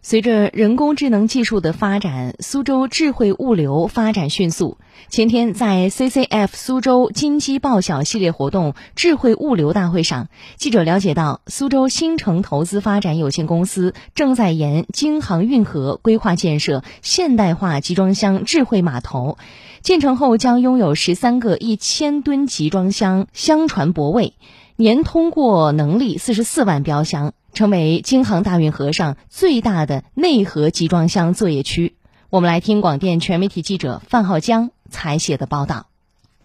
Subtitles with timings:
[0.00, 4.78] 随着人工智能技术的发展，苏州智慧物流发展迅速。
[5.08, 19.36] 前天，在 CCF 苏州金鸡报晓系列活动智慧物流大会上，记者了解到，苏州新城投资发展有限公司正在沿京杭运河规划建设现代化集装箱智慧码头，
[19.82, 24.34] 建成后将拥有十三个一千吨集装箱箱船泊位，
[24.80, 27.34] 年通过能力四十四万标箱。
[27.52, 31.96] 成为京杭大运河上最大的内河集装箱作业区。
[32.30, 35.88] 我们来听广电全媒体记者范浩江采写的报道。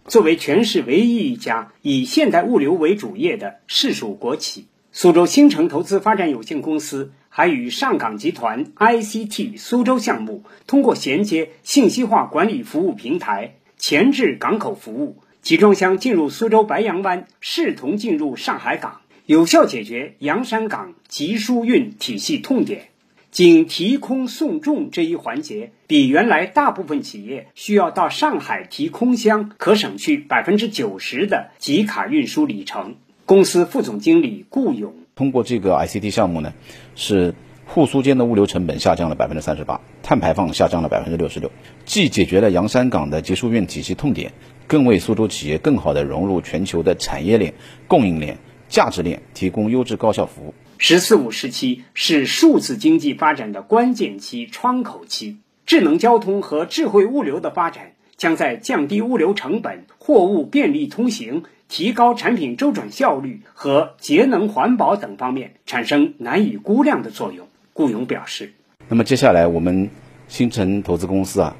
[0.08, 19.02] 作为全市唯一一家以现代物流为主业的市属国企，苏州新城投资发展有限公司还与上港集团 ICT 苏州项目通过衔接信息化管理服务平台、前置港口服务，集装箱进入苏州白杨湾，视同进入上海港。
[19.26, 22.88] 有效解决洋山港集疏运体系痛点，
[23.30, 32.94] 仅提空送重这一环节，比原来大部分企业需要到上海提空箱，可省去百分之九十的集卡运输里程。
[33.26, 36.54] 公司副总经理顾勇通过这个 ICT 项目呢，
[36.96, 37.34] 是
[37.66, 41.52] 沪苏间的物流成本下降了百分之三十八，碳排放下降了百分之六十六，
[41.84, 44.32] 既解决了洋山港的集疏运体系痛点，
[44.66, 47.54] 更为苏州企业更好地融入全球的产业链、
[47.86, 48.38] 供应链。
[48.66, 50.54] 价值链提供优质高效服务。
[50.78, 55.36] “十四五”时期是数字经济发展的关键期、窗口期。
[55.64, 67.46] 智能交通和智慧物流的发展，将在降低物流成本、货物便利通行、提高产品周转效率和节能环保等方面产生难以估量的作用。
[67.72, 68.54] 顾勇表示
[68.88, 69.88] ：“那么接下来，我们
[70.26, 71.56] 新城投资公司啊，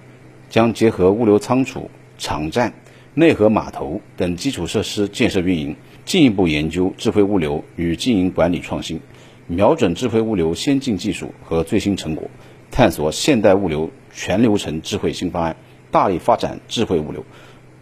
[0.51, 1.89] 将结合物流仓储、
[2.19, 2.73] 场站、
[3.15, 9.01] 内河码头等基础设施建设运营。”进一步研究智慧物流与经营管理创新，
[9.47, 12.29] 瞄准智慧物流先进技术和最新成果，
[12.71, 15.57] 探索现代物流全流程智慧新方案，
[15.91, 17.25] 大力发展智慧物流，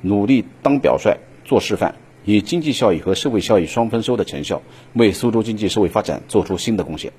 [0.03, 4.63] 努力当表率做示范，以经济效益和社会效益双丰收的成效，
[4.93, 7.13] 为苏州经济社会发展做出新的贡献。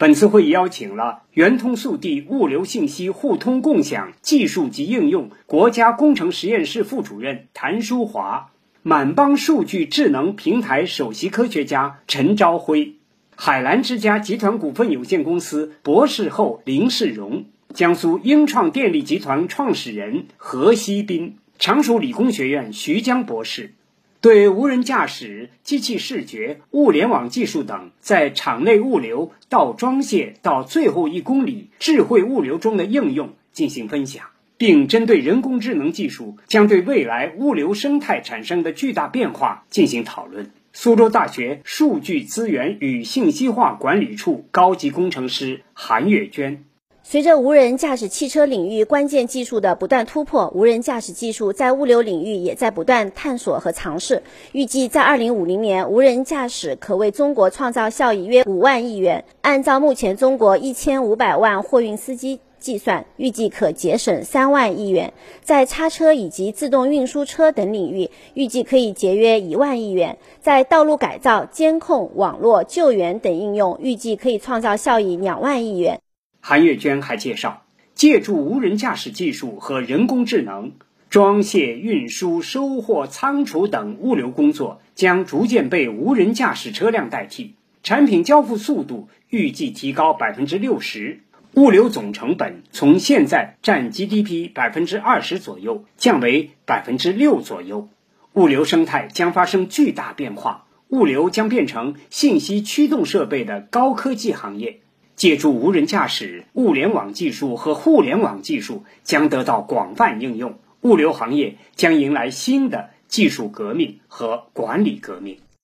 [0.00, 8.50] 本次会议邀请了圆通速递物流信息互通共享技术及应用国家工程实验室副主任谭淑华。
[8.80, 12.94] 满帮数据智能平台首席科学家陈朝辉，
[13.36, 17.44] 海澜之家集团股份有限公司博士后林世荣，
[17.74, 23.74] 江苏英创电力集团创始人何锡斌，常熟理工学院徐江博士，
[24.20, 34.30] 对无人驾驶、机器视觉、物联网技术等在场内物流到装卸到最后一公里智慧物流中的应用进行分享。
[34.60, 40.50] 并针对人工智能技术将对未来物流生态产生的巨大变化进行讨论。
[40.74, 46.62] 苏州大学数据资源与信息化管理处高级工程师韩月娟：
[47.10, 54.22] 随着无人驾驶汽车领域关键技术的不断突破，无人驾驶技术在物流领域也在不断探索和尝试。
[54.52, 59.24] 预计在二零五零年，无人驾驶可为中国创造效益约五万亿元。
[59.40, 62.38] 按照目前中国一千五百万货运司机。
[62.60, 76.00] 计算预计可节省三万亿元，在叉车以及自动运输车等领域，预计可以节约一万亿元；在道路改造、监控、网络救援等应用，预计可以创造效益两万亿元。
[76.40, 77.64] 韩月娟还介绍，
[77.94, 80.72] 借助无人驾驶技术和人工智能，
[81.10, 91.20] 装卸、运输、收货、仓储等物流工作将逐渐被无人驾驶车辆代替，产品交付速度预计提高百分之六十。
[91.54, 97.88] 物流总成本从现在占 GDP 百分之二十左右降为百分之六左右，
[98.34, 104.80] 物流生态将发生巨大变化，物流将变成信息驱动设备的高科技行业。
[105.20, 115.36] 借助无人驾驶、物联网技术和互联网技术将得到广泛应用，物流行业将迎来新的技术革命和管理革命。